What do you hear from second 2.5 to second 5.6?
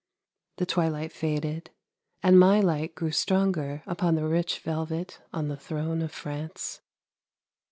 light grew stronger upon the rich velvet on the